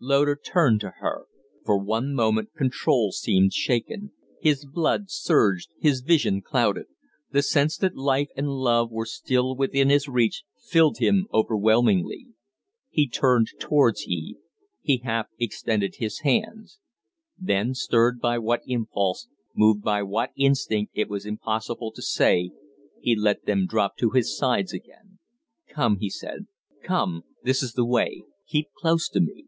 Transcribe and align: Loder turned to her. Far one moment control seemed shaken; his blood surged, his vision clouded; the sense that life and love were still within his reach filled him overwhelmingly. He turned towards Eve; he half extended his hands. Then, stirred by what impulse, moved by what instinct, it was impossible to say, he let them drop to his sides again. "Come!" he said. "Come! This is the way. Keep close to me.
Loder 0.00 0.36
turned 0.36 0.80
to 0.82 0.92
her. 1.00 1.24
Far 1.64 1.78
one 1.78 2.12
moment 2.12 2.52
control 2.54 3.10
seemed 3.10 3.54
shaken; 3.54 4.12
his 4.38 4.66
blood 4.66 5.08
surged, 5.08 5.70
his 5.80 6.02
vision 6.02 6.42
clouded; 6.42 6.88
the 7.32 7.40
sense 7.40 7.78
that 7.78 7.96
life 7.96 8.28
and 8.36 8.50
love 8.50 8.90
were 8.90 9.06
still 9.06 9.56
within 9.56 9.88
his 9.88 10.06
reach 10.06 10.44
filled 10.60 10.98
him 10.98 11.26
overwhelmingly. 11.32 12.26
He 12.90 13.08
turned 13.08 13.48
towards 13.58 14.06
Eve; 14.06 14.36
he 14.82 14.98
half 14.98 15.28
extended 15.38 15.94
his 15.96 16.18
hands. 16.18 16.80
Then, 17.38 17.72
stirred 17.72 18.20
by 18.20 18.36
what 18.38 18.60
impulse, 18.66 19.26
moved 19.56 19.80
by 19.82 20.02
what 20.02 20.32
instinct, 20.36 20.92
it 20.96 21.08
was 21.08 21.24
impossible 21.24 21.92
to 21.92 22.02
say, 22.02 22.50
he 23.00 23.16
let 23.16 23.46
them 23.46 23.64
drop 23.66 23.96
to 23.96 24.10
his 24.10 24.36
sides 24.36 24.74
again. 24.74 25.18
"Come!" 25.66 25.96
he 25.96 26.10
said. 26.10 26.46
"Come! 26.82 27.24
This 27.42 27.62
is 27.62 27.72
the 27.72 27.86
way. 27.86 28.24
Keep 28.48 28.68
close 28.78 29.08
to 29.08 29.20
me. 29.20 29.46